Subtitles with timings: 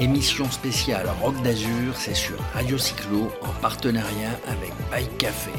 [0.00, 5.50] Émission spéciale Rock d'Azur, c'est sur Radio Cyclo en partenariat avec Bike Café.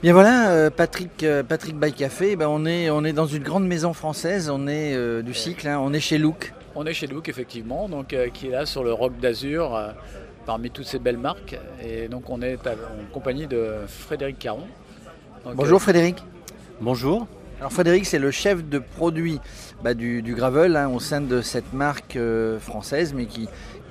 [0.00, 3.42] Bien voilà, euh, Patrick, euh, Patrick Bike Café, ben on, est, on est dans une
[3.42, 6.52] grande maison française, on est euh, du cycle, hein, on est chez Look.
[6.76, 9.76] On est chez Look effectivement, donc, qui est là sur le Rock d'Azur
[10.46, 11.58] parmi toutes ces belles marques.
[11.84, 14.68] Et donc on est en compagnie de Frédéric Caron.
[15.56, 16.22] Bonjour Frédéric.
[16.80, 17.26] Bonjour.
[17.60, 19.40] Alors Frédéric, c'est le chef de produit
[19.82, 23.48] bah, du, gravel hein, au sein de cette marque euh, française, mais qui,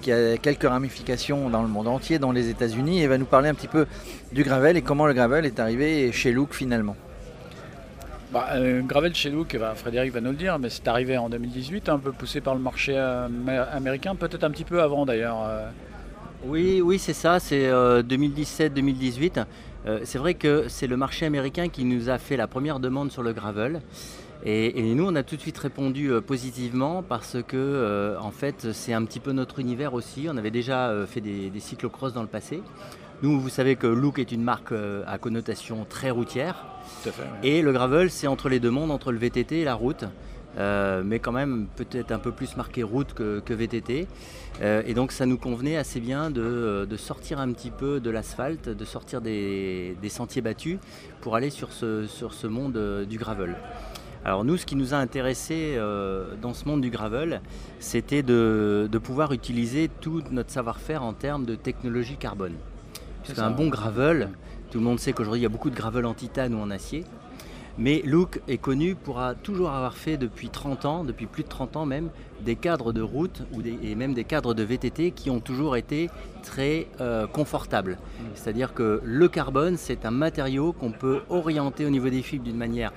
[0.10, 3.54] a quelques ramifications dans le monde entier, dans les États-Unis, et va nous parler un
[3.54, 3.86] petit peu
[4.32, 6.96] du gravel et comment le gravel est arrivé chez Look finalement.
[8.32, 11.28] Bah, euh, gravel chez Look, bah, Frédéric va nous le dire, mais c'est arrivé en
[11.28, 13.28] 2018, un peu poussé par le marché euh,
[13.74, 15.40] américain, peut-être un petit peu avant d'ailleurs.
[16.46, 19.44] Oui, oui, c'est ça, c'est 2017-2018.
[19.88, 23.12] Euh, c'est vrai que c'est le marché américain qui nous a fait la première demande
[23.12, 23.82] sur le gravel.
[24.46, 28.72] Et, nous, on a tout de suite répondu euh, positivement parce que, euh, en fait,
[28.72, 30.28] c'est un petit peu notre univers aussi.
[30.30, 32.62] On avait déjà fait des, cyclocross dans le passé.
[33.24, 34.74] Nous, vous savez que Look est une marque
[35.08, 36.66] à connotation très routière.
[37.42, 40.06] Et le gravel, c'est entre les deux mondes, entre le VTT et la route.
[40.58, 44.08] Euh, mais quand même peut-être un peu plus marqué route que, VTT.
[44.62, 48.70] Euh, et donc ça nous convenait assez bien de, sortir un petit peu de l'asphalte,
[48.70, 50.80] de sortir des, sentiers battus
[51.22, 53.56] pour aller sur ce, sur ce monde euh, du gravel.
[54.26, 55.80] Alors nous, ce qui nous a intéressé
[56.42, 57.40] dans ce monde du gravel,
[57.80, 62.56] c'était de, pouvoir utiliser tout notre savoir-faire en termes de technologie carbone.
[63.24, 64.32] Parce qu'un bon gravel,
[64.70, 66.72] tout le monde sait qu'aujourd'hui il y a beaucoup de gravel en titane ou en
[66.72, 67.06] acier.
[67.78, 71.78] Mais Luke est connu pour toujours avoir fait depuis 30 ans, depuis plus de 30
[71.78, 72.10] ans même,
[72.42, 76.10] des cadres de route ou et même des cadres de VTT qui ont toujours été
[76.42, 77.94] très euh, confortables.
[77.94, 78.24] Mm.
[78.34, 82.58] C'est-à-dire que le carbone, c'est un matériau qu'on peut orienter au niveau des fibres d'une
[82.58, 82.92] manière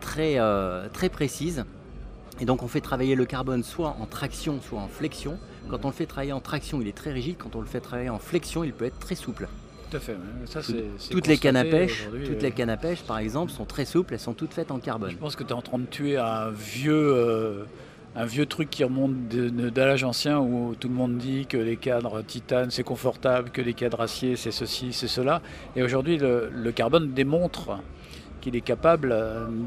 [0.00, 1.64] très, euh, très précise.
[2.40, 5.38] Et donc on fait travailler le carbone soit en traction, soit en flexion.
[5.70, 7.36] Quand on le fait travailler en traction, il est très rigide.
[7.38, 9.48] Quand on le fait travailler en flexion, il peut être très souple
[10.00, 10.16] fait.
[11.10, 14.14] toutes, les cannes à pêche, toutes les cannes à pêche, par exemple, sont très souples,
[14.14, 15.10] elles sont toutes faites en carbone.
[15.10, 17.64] Je pense que tu es en train de tuer un vieux, euh,
[18.16, 22.22] un vieux truc qui remonte d'âge ancien où tout le monde dit que les cadres
[22.22, 25.42] titane c'est confortable, que les cadres acier c'est ceci, c'est cela.
[25.76, 27.78] Et aujourd'hui, le, carbone démontre
[28.40, 29.14] qu'il est capable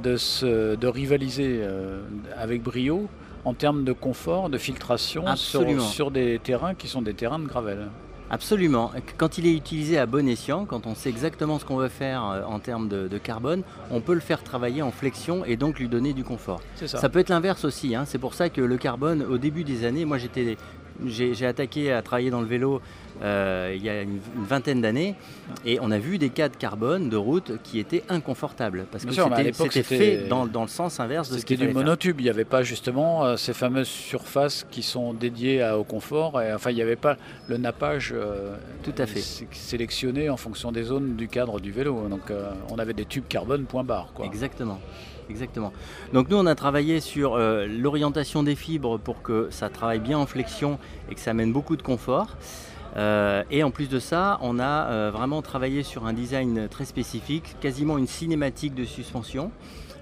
[0.04, 2.02] de, se, de rivaliser euh,
[2.38, 3.08] avec brio
[3.46, 7.48] en termes de confort, de filtration sur, sur, des terrains qui sont des terrains de
[7.48, 7.88] gravel.
[8.30, 8.92] Absolument.
[9.18, 12.26] Quand il est utilisé à bon escient, quand on sait exactement ce qu'on veut faire
[12.26, 15.88] euh, en termes de, carbone, on peut le faire travailler en flexion et donc lui
[15.88, 16.62] donner du confort.
[16.76, 17.10] Ça.
[17.10, 17.96] peut être l'inverse aussi.
[17.96, 18.04] Hein.
[18.06, 20.58] C'est pour ça que le carbone, au début des années, moi j'étais
[21.06, 22.82] j'ai attaqué à travailler dans le vélo
[23.24, 25.16] euh, il y a une, vingtaine d'années
[25.66, 29.12] et on a vu des cas de carbone de route qui étaient inconfortables parce que
[29.12, 32.20] c'était fait dans, dans, le sens inverse de ce qui du monotube.
[32.20, 36.40] Il n'y avait pas justement euh, ces fameuses surfaces qui sont dédiées au confort.
[36.42, 39.22] Et, enfin, il n'y avait pas le nappage euh, Tout à fait.
[39.52, 42.08] sélectionné en fonction des zones du cadre du vélo.
[42.10, 42.32] Donc,
[42.70, 44.12] on avait des tubes carbone point barre.
[44.14, 44.26] Quoi.
[44.26, 44.80] Exactement.
[45.30, 45.74] Exactement.
[46.14, 50.18] Donc nous, on a travaillé sur euh, l'orientation des fibres pour que ça travaille bien
[50.18, 50.80] en flexion
[51.12, 52.38] et que ça amène beaucoup de confort.
[52.96, 56.86] Euh, et en plus de ça, on a euh, vraiment travaillé sur un design très
[56.86, 59.52] spécifique, quasiment une cinématique de suspension.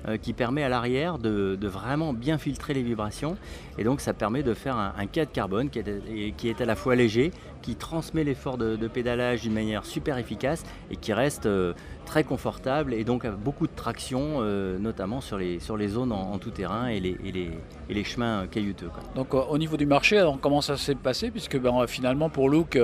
[0.08, 3.38] Euh, qui permet à l'arrière de, vraiment bien filtrer les vibrations.
[3.80, 6.66] Et donc ça permet de faire un, un de carbone qui est, qui est, à
[6.66, 7.32] la fois léger,
[7.64, 11.74] qui transmet l'effort de, pédalage d'une manière super efficace et qui reste euh,
[12.06, 16.12] très confortable et donc avec beaucoup de traction, euh, notamment sur les, sur les zones
[16.12, 17.52] en, tout terrain et les, et les,
[17.90, 18.92] et les chemins caillouteux.
[19.16, 21.32] Donc au niveau du marché, comment ça s'est passé?
[21.32, 22.78] Puisque ben, finalement pour Look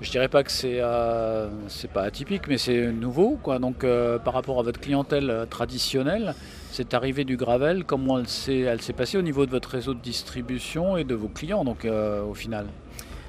[0.00, 3.38] je dirais pas que c'est euh, c'est pas atypique, mais c'est nouveau.
[3.42, 3.58] Quoi.
[3.58, 6.34] Donc euh, par rapport à votre clientèle euh, traditionnelle,
[6.70, 9.94] cette arrivée du gravel, comment elle s'est elle s'est passée au niveau de votre réseau
[9.94, 12.66] de distribution et de vos clients donc au final?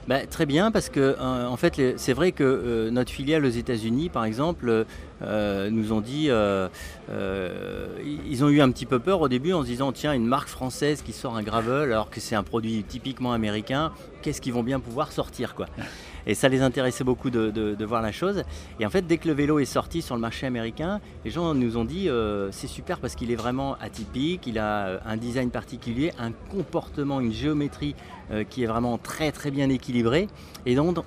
[0.07, 4.23] Bah, très bien, parce que en fait, c'est vrai que notre filiale aux États-Unis, par
[4.23, 4.85] exemple,
[5.21, 9.91] nous ont dit, ils ont eu un petit peu peur au début en se disant,
[9.91, 13.91] tiens, une marque française qui sort un gravel alors que c'est un produit typiquement américain,
[14.21, 15.65] qu'est-ce qu'ils vont bien pouvoir sortir, quoi?
[16.27, 18.43] Et ça les intéressait beaucoup de, voir la chose.
[18.79, 21.53] Et en fait, dès que le vélo est sorti sur le marché américain, les gens
[21.53, 25.15] nous ont dit euh, c'est super parce qu'il est vraiment atypique, il a euh, un
[25.15, 27.95] design particulier, un comportement, une géométrie
[28.29, 30.27] euh, qui est vraiment très très bien équilibré.
[30.65, 30.97] Et donc,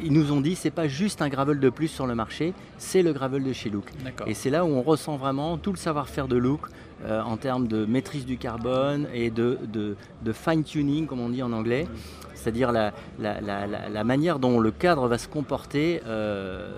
[0.00, 3.02] ils nous ont dit c'est pas juste un gravel de plus sur le marché, c'est
[3.02, 3.90] le gravel de chez Look.
[4.26, 6.68] Et c'est là où on ressent vraiment tout le savoir-faire de Look.
[7.08, 11.86] En termes de maîtrise du carbone et de, de fine-tuning, comme on dit en anglais
[12.40, 16.70] c'est-à-dire la, manière dont le cadre va se comporter euh,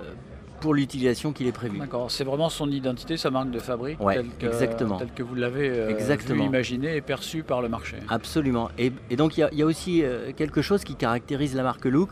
[0.60, 1.78] pour l'utilisation qu'il est prévu.
[1.78, 4.98] D'accord, c'est vraiment son identité, sa marque de fabrique, ouais, que, exactement.
[4.98, 7.96] telle que vous l'avez euh, imaginé et perçu par le marché.
[8.08, 8.70] Absolument.
[8.78, 12.10] Et, donc il y, a aussi euh, quelque chose qui caractérise la marque Look,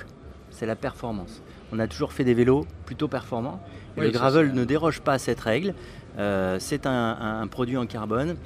[0.50, 1.42] c'est la performance.
[1.72, 3.60] On a toujours fait des vélos plutôt performants.
[3.96, 5.74] Le gravel ne déroge pas à cette règle.
[6.18, 8.36] Euh, c'est un, produit en carbone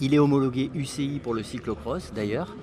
[0.00, 2.54] il est homologué UCI pour le cyclocross d'ailleurs.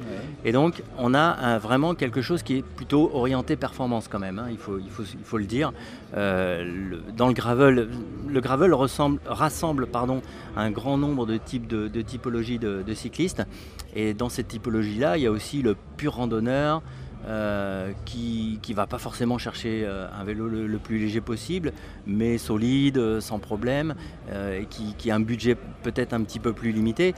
[0.44, 4.48] Et donc on a vraiment quelque chose qui est plutôt orienté performance quand même, hein.
[4.52, 5.72] il, faut, il, faut, il, faut, le dire.
[6.16, 7.88] Euh, dans le gravel,
[8.28, 10.22] le gravel ressemble, rassemble pardon,
[10.58, 13.44] un grand nombre de types de, typologies de, cyclistes.
[13.96, 16.82] Et dans cette typologie-là, il y a aussi le pur randonneur,
[17.28, 21.74] euh, qui ne va pas forcément chercher euh, un vélo le, plus léger possible,
[22.06, 23.96] mais solide, sans problème,
[24.32, 27.14] et qui, a un budget peut-être un petit peu plus limité.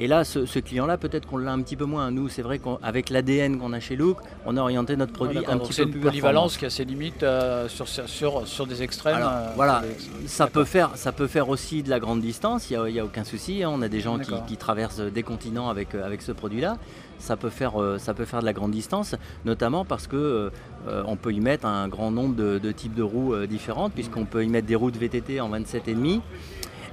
[0.00, 2.12] Et là, ce, client-là, peut-être qu'on l'a un petit peu moins.
[2.12, 5.58] Nous, c'est vrai qu'avec l'ADN qu'on a chez Look, on a orienté notre produit un
[5.58, 5.74] petit peu plus.
[5.74, 9.18] C'est une polyvalence qui a ses limites euh, sur, sur, sur, des extrêmes.
[9.20, 9.82] Euh, voilà,
[10.26, 13.24] ça peut, faire, ça peut faire aussi de la grande distance, il n'y a, aucun
[13.24, 13.64] souci.
[13.64, 13.70] Hein.
[13.72, 16.76] On a des gens qui, traversent des continents avec, euh, avec ce produit-là.
[17.18, 20.52] Ça peut, faire, ça peut faire de la grande distance, notamment parce que
[20.86, 24.44] on peut y mettre un grand nombre de, de types de roues différentes, puisqu'on peut
[24.44, 26.20] y mettre des roues de VTT en 27,5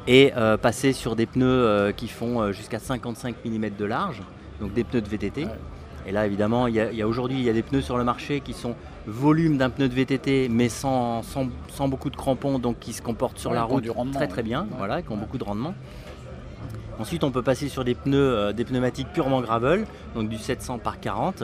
[0.08, 4.22] et euh, passer sur des pneus euh, qui font euh, jusqu'à 55 mm de large,
[4.60, 5.48] donc des pneus de VTT.
[6.08, 8.40] Et là, évidemment, il y a, aujourd'hui, il y a des pneus sur le marché
[8.42, 8.76] qui sont
[9.08, 13.40] volume d'un pneu de VTT, mais sans, sans, beaucoup de crampons, donc qui se comportent
[13.40, 15.74] sur la route très très bien, voilà, qui ont beaucoup de rendement.
[17.00, 21.00] Ensuite, on peut passer sur des pneus, des pneumatiques purement gravel, donc du 700 par
[21.00, 21.44] 40,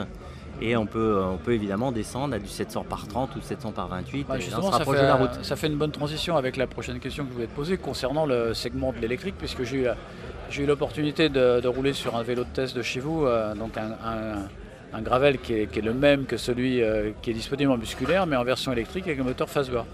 [0.62, 3.88] et on peut, on peut évidemment descendre à du 700 par 30 ou 700 par
[3.88, 5.30] 28 bah, justement, ça fait, la route.
[5.42, 8.26] Ça fait une bonne transition avec la prochaine question que je voulais te poser concernant
[8.26, 12.48] le segment de l'électrique, puisque j'ai eu, eu l'opportunité de, rouler sur un vélo de
[12.50, 17.10] test de chez vous, euh, donc un, gravel qui est, le même que celui euh,
[17.22, 19.86] qui est disponible en musculaire, mais en version électrique avec un moteur phase bas.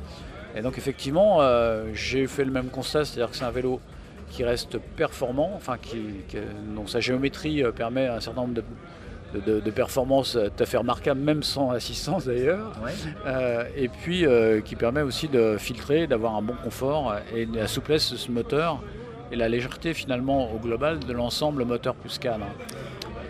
[0.55, 3.81] Et donc effectivement, euh, j'ai fait le même constat, c'est-à-dire que c'est un vélo
[4.31, 5.97] qui reste performant, enfin qui,
[6.75, 8.65] dont sa géométrie permet un certain nombre de,
[9.35, 12.73] de, de, performance tout à fait remarquable, même sans assistance d'ailleurs,
[13.27, 17.67] euh, et puis euh, qui permet aussi de filtrer, d'avoir un bon confort et la
[17.67, 18.83] souplesse de ce moteur
[19.31, 22.47] et la légèreté finalement au global de l'ensemble moteur plus cadre.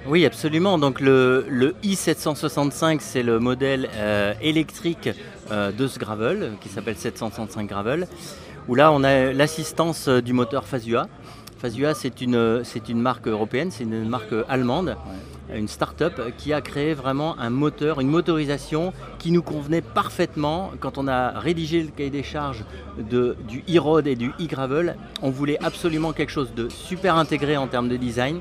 [0.06, 0.78] Oui, absolument.
[0.78, 5.10] Donc le, i765, c'est le modèle euh, électrique
[5.50, 8.06] de ce gravel qui s'appelle 765 gravel,
[8.68, 11.08] où là on a l'assistance du moteur Fazua.
[11.58, 14.96] Fazua, c'est une, une marque européenne, c'est une marque allemande
[15.54, 20.72] une start-up qui a créé vraiment un moteur, une motorisation qui nous convenait parfaitement.
[20.80, 22.64] Quand on a rédigé le cahier des charges
[22.98, 27.66] de, du e-road et du e-gravel, on voulait absolument quelque chose de super intégré en
[27.66, 28.40] termes de design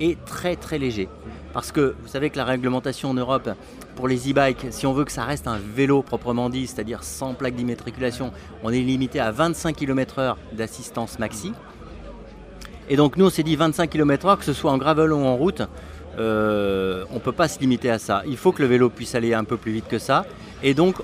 [0.00, 1.08] et très très léger.
[1.52, 3.50] Parce que vous savez que la réglementation en Europe
[3.94, 7.34] pour les e-bikes, si on veut que ça reste un vélo proprement dit, c'est-à-dire sans
[7.34, 8.32] plaque d'immatriculation,
[8.62, 11.52] on est limité à 25 km/h d'assistance maxi.
[12.88, 15.36] Et donc nous on s'est dit 25 km/h, que ce soit en gravel ou en
[15.36, 15.62] route,
[16.18, 18.22] euh, on ne peut pas se limiter à ça.
[18.26, 20.26] Il faut que le vélo puisse aller un peu plus vite que ça.
[20.62, 20.96] Et donc,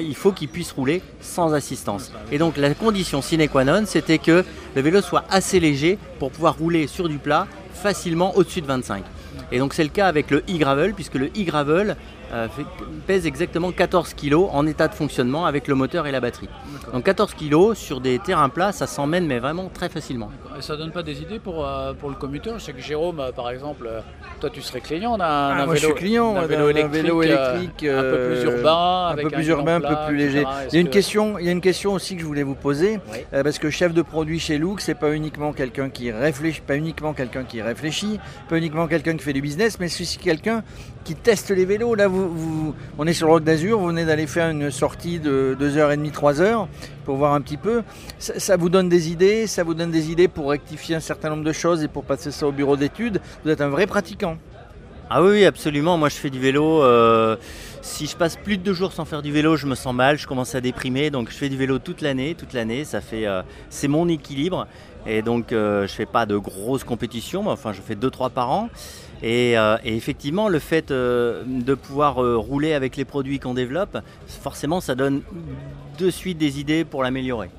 [0.00, 2.12] il faut qu'il puisse rouler sans assistance.
[2.30, 4.44] Et donc, la condition sine qua non, c'était que
[4.74, 9.04] le vélo soit assez léger pour pouvoir rouler sur du plat facilement au-dessus de 25.
[9.50, 11.96] Et donc, c'est le cas avec le e-gravel, puisque le e-gravel
[13.06, 16.48] pèse exactement 14 kg en état de fonctionnement avec le moteur et la batterie.
[16.92, 20.30] Donc 14 kg sur des terrains plats, ça s'emmène mais vraiment très facilement.
[20.58, 23.20] Et ça donne pas des idées pour, euh, pour le commuteur Je sais que Jérôme,
[23.20, 23.88] euh, par exemple,
[24.40, 28.26] toi tu serais client d'un ah, vélo, je suis client, d'un vélo, électrique, un peu
[28.28, 30.44] plus urbain, un peu plus urbain, un peu plus léger.
[30.72, 32.54] Il y a une question, il y a une question aussi que je voulais vous
[32.54, 33.00] poser
[33.30, 37.14] parce que chef de produit chez Look, c'est pas uniquement quelqu'un qui réfléchit, pas uniquement
[37.14, 40.62] quelqu'un qui réfléchit, pas uniquement quelqu'un qui fait du business, mais c'est aussi quelqu'un
[41.04, 41.94] qui teste les vélos.
[41.94, 42.17] Là, vous,
[42.98, 46.66] on est sur le Roc d'Azur, vous venez d'aller faire une sortie de 2h30, 3h
[47.04, 47.82] pour voir un petit peu.
[48.18, 51.44] Ça, vous donne des idées, ça vous donne des idées pour rectifier un certain nombre
[51.44, 53.20] de choses et pour passer ça au bureau d'études.
[53.44, 54.36] Vous êtes un vrai pratiquant.
[55.10, 55.96] Ah oui, absolument.
[55.96, 56.82] Moi, je fais du vélo.
[56.82, 57.36] Euh,
[57.82, 60.18] si je passe plus de deux jours sans faire du vélo, je me sens mal,
[60.18, 61.10] je commence à déprimer.
[61.10, 62.84] Donc, je fais du vélo toute l'année, toute l'année.
[62.84, 64.66] Ça fait, euh, c'est mon équilibre.
[65.06, 67.42] Et donc, euh, je fais pas de grosses compétitions.
[67.42, 68.68] Mais enfin, je fais deux, trois par an.
[69.24, 73.98] Euh, et, effectivement, le fait euh, de pouvoir euh, rouler avec les produits qu'on développe,
[74.26, 75.22] forcément, ça donne
[75.98, 77.50] de suite des idées pour l'améliorer.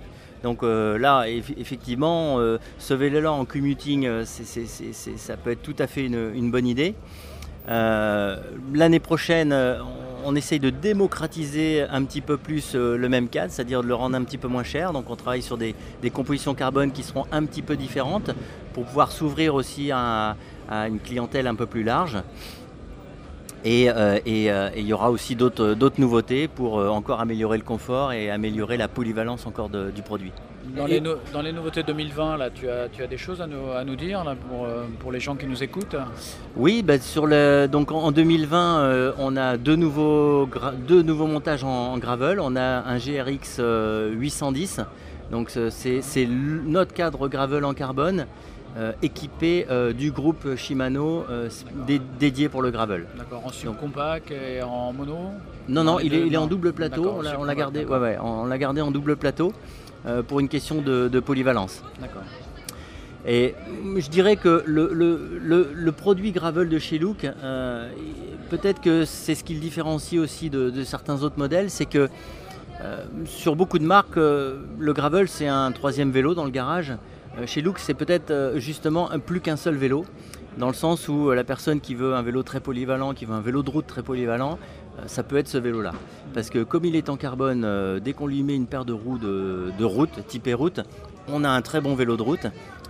[0.41, 2.37] Donc là, effectivement,
[2.77, 6.95] ce vélo-là en commuting, ça peut être tout à fait une, bonne idée.
[7.67, 9.53] L'année prochaine,
[10.35, 14.23] essaye de démocratiser un petit peu plus le même cadre, c'est-à-dire de le rendre un
[14.23, 14.93] petit peu moins cher.
[14.93, 15.75] Donc on travaille sur des,
[16.13, 18.31] compositions carbone qui seront un petit peu différentes
[18.73, 20.35] pour pouvoir s'ouvrir aussi à,
[20.69, 22.17] à une clientèle un peu plus large.
[23.65, 23.89] Et
[24.25, 29.45] il y aura aussi d'autres nouveautés pour encore améliorer le confort et améliorer la polyvalence
[29.45, 30.31] encore du produit.
[30.75, 33.71] Dans, les, dans les, nouveautés 2020, là, tu, as, tu as des choses à nous,
[33.71, 34.67] à nous dire pour,
[34.99, 35.95] pour, les gens qui nous écoutent
[36.55, 40.49] Oui, bah, sur le, donc en 2020, on a deux nouveaux,
[40.87, 42.39] deux nouveaux montages en, gravel.
[42.39, 43.59] On a un GRX
[44.11, 44.81] 810,
[45.31, 48.25] donc c'est notre cadre gravel en carbone
[48.77, 51.49] euh, équipé euh, du groupe Shimano euh,
[52.19, 53.07] dédié pour le gravel.
[53.17, 55.17] D'accord, en sub compact et en mono?
[55.67, 58.91] Non, non, il est, en double plateau, on l'a gardé, ouais, on l'a gardé en
[58.91, 59.53] double plateau
[60.27, 61.83] pour une question de, polyvalence.
[61.99, 62.23] D'accord.
[63.27, 63.53] Et
[63.97, 67.27] je dirais que le, produit gravel de chez Look,
[68.49, 72.09] peut-être que c'est ce qui le différencie aussi de, de certains autres modèles, c'est que
[73.25, 76.93] sur beaucoup de marques, le gravel c'est un troisième vélo dans le garage.
[77.37, 80.05] Euh, chez Look, c'est peut-être euh, justement plus qu'un seul vélo,
[80.57, 83.33] dans le sens où euh, la personne qui veut un vélo très polyvalent, qui veut
[83.33, 84.57] un vélo de route très polyvalent,
[85.07, 85.91] ça peut être ce vélo-là.
[86.33, 89.17] Parce que comme il est en carbone, dès qu'on lui met une paire de roues
[89.17, 90.81] de, route, type route,
[91.27, 92.47] on a un très bon vélo de route.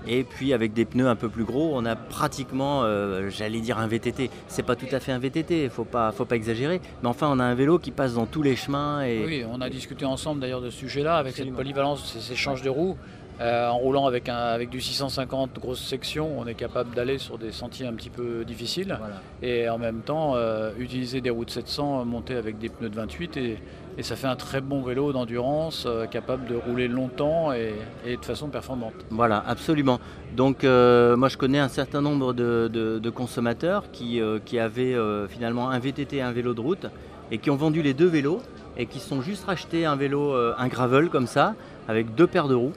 [0.08, 2.84] Et puis avec des pneus un peu plus gros, on a pratiquement,
[3.30, 4.30] j'allais dire un VTT.
[4.48, 6.82] C'est pas tout à fait un VTT, il faut pas, faut pas exagérer.
[7.04, 9.02] Mais enfin, on a un vélo qui passe dans tous les chemins.
[9.02, 9.26] Et...
[9.26, 12.70] Oui, on a discuté ensemble d'ailleurs de ce sujet-là, avec cette polyvalence, ces échanges de
[12.70, 12.98] roues.
[13.42, 17.38] Euh, en roulant avec, un, avec du 650 grosse section, on est capable d'aller sur
[17.38, 19.00] des sentiers un petit peu difficiles.
[19.42, 23.38] Et en même temps, euh, utiliser des routes 700 montées avec des pneus de 28
[23.38, 23.58] et,
[24.02, 27.74] ça fait un très bon vélo d'endurance, euh, capable de rouler longtemps et,
[28.16, 28.94] de façon performante.
[29.10, 30.00] Voilà, absolument.
[30.38, 34.96] Donc moi je connais un certain nombre de, consommateurs qui, qui avaient
[35.28, 36.86] finalement un VTT et un vélo de route
[37.32, 38.42] et qui ont vendu les deux vélos
[38.78, 41.56] et qui sont juste rachetés un vélo, un gravel comme ça,
[41.90, 42.74] avec deux paires de roues.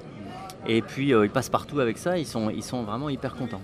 [0.66, 2.50] Et puis euh, ils passent partout avec ça, ils sont,
[2.85, 3.61] vraiment hyper contents.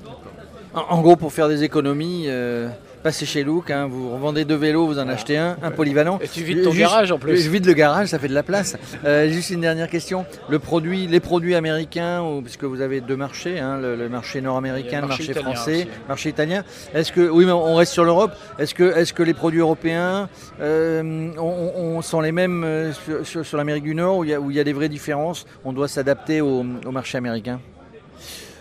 [0.74, 2.68] En, gros, pour faire des économies, euh,
[3.08, 6.18] passez chez Look, hein, vous revendez deux vélos, vous en achetez un, un polyvalent.
[6.22, 7.38] Et tu vides ton garage en plus.
[7.38, 8.76] Je vide le garage, ça fait de la place.
[9.06, 10.26] Euh, juste une dernière question.
[10.50, 15.00] Le produit, les produits américains, ou, puisque vous avez deux marchés, hein, le, marché nord-américain,
[15.00, 16.64] le marché, français, le marché italien.
[16.92, 18.32] Est-ce que, oui, mais on reste sur l'Europe.
[18.58, 20.28] Est-ce que, les produits européens
[20.60, 22.92] on, sont les mêmes
[23.24, 26.62] sur, l'Amérique du Nord, où il, y a, des vraies différences On doit s'adapter au
[26.92, 27.58] marché américain?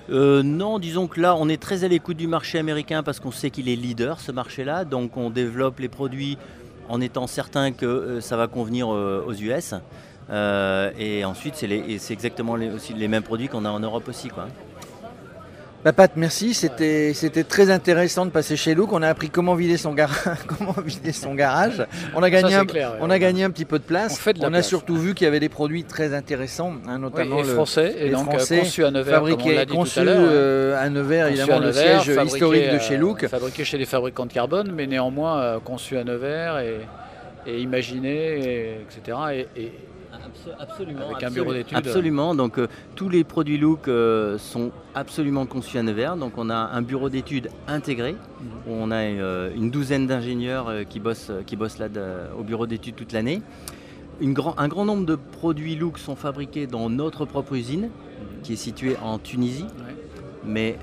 [0.09, 3.31] Euh, non, disons que là, on est très à l'écoute du marché américain parce qu'on
[3.31, 4.85] sait qu'il est leader, ce marché-là.
[4.85, 6.37] Donc on développe les produits
[6.89, 9.73] en étant certain que euh, ça va convenir euh, aux US.
[10.99, 14.29] et ensuite, c'est exactement les, les mêmes produits qu'on a en Europe aussi.
[15.87, 16.53] Bah, Pat, merci.
[16.53, 17.13] C'était,
[17.47, 18.91] très intéressant de passer chez Look.
[18.91, 19.95] On a appris comment vider son,
[20.47, 21.87] comment vider son garage.
[22.13, 22.65] On a, gagné, un,
[22.99, 24.21] on a gagné un petit peu de place.
[24.41, 27.95] On, a surtout vu qu'il y avait des produits très intéressants, hein, notamment les français,
[27.99, 32.69] et donc euh, conçus à Nevers, fabriqués, conçus euh, à Nevers, évidemment, le siège historique
[32.69, 33.25] de chez Look.
[33.25, 36.81] Fabriqué chez les fabricants de carbone, mais néanmoins euh, conçu à Nevers et,
[37.45, 39.47] et imaginé, etc.
[39.55, 39.71] Et,
[40.59, 41.09] absolument.
[41.09, 41.77] Avec un bureau d'études.
[41.77, 42.35] Absolument.
[42.35, 46.17] Donc euh, tous les produits Look euh, sont absolument conçus à Nevers.
[46.17, 48.13] Donc on a un bureau d'études intégré.
[48.13, 48.17] Mhm.
[48.67, 51.87] Où on a euh, une douzaine d'ingénieurs qui bossent, qui bossent là
[52.37, 53.41] au bureau d'études toute l'année.
[54.21, 58.41] Grand, un grand nombre de produits Look sont fabriqués dans notre propre usine, mhm.
[58.43, 59.67] qui est située en Tunisie.
[60.45, 60.77] Mais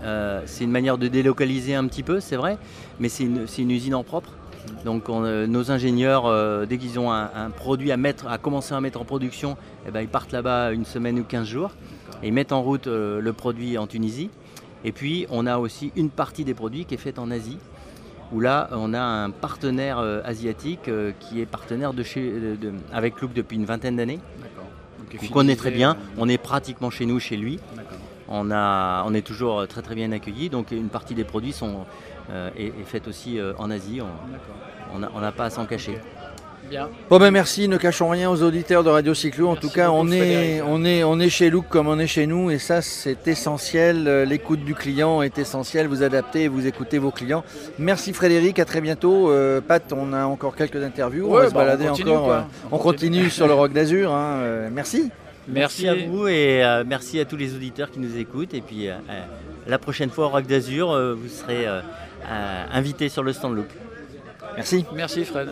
[0.45, 2.59] c'est une manière de délocaliser un petit peu, c'est vrai.
[3.01, 4.31] Mais c'est une, une usine en propre.
[4.85, 8.81] Donc euh, nos ingénieurs, euh, dès qu'ils ont un, produit à mettre, à commencer à
[8.81, 9.57] mettre en production,
[9.87, 11.73] eh ben, ils partent là-bas une semaine ou 15 jours
[12.23, 14.31] et ils mettent en route euh, le produit en Tunisie.
[14.85, 17.59] Et puis on a aussi une partie des produits qui est faite en Asie,
[18.33, 20.91] où là on a un partenaire asiatique
[21.21, 22.31] qui est partenaire de chez,
[22.93, 24.21] avec Look depuis une vingtaine d'années.
[25.23, 27.59] On connaît très bien, on est pratiquement chez nous, chez lui.
[28.29, 31.85] On, a, on est toujours très très bien accueillis, donc une partie des produits sont,
[32.31, 34.01] euh, est, faite aussi euh, en Asie.
[34.93, 35.99] On n'a pas à s'en cacher.
[36.71, 36.89] Bien.
[37.11, 39.49] Bon ben merci, ne cachons rien aux auditeurs de Radio Cyclo.
[39.49, 42.27] En tout cas, on est, on, est, on est chez Look comme on est chez
[42.27, 44.09] nous et ça c'est essentiel.
[44.09, 45.89] Euh, l'écoute du client est essentielle.
[45.89, 47.45] Vous adaptez et vous écoutez vos clients.
[47.79, 49.31] Merci Frédéric, à très bientôt.
[49.69, 51.27] Pat, on a encore quelques interviews.
[51.29, 52.47] on va se bah, balader encore.
[52.73, 54.11] On, continue sur le Rock d'Azur.
[54.13, 54.69] Hein.
[54.73, 55.11] Merci.
[55.49, 55.89] Merci.
[55.89, 58.55] à vous et merci à tous les auditeurs qui nous écoutent.
[58.55, 58.89] Et puis
[59.67, 61.67] la prochaine fois au Rock d'Azur, vous serez
[62.31, 63.69] euh, invité sur le stand Look.
[64.57, 64.85] Merci.
[64.95, 65.51] Merci Fred.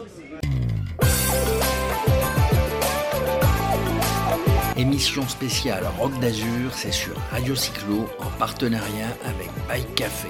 [4.77, 10.29] Émission spéciale Rock d'Azur, c'est sur Radio Cyclo en partenariat avec Bike Café.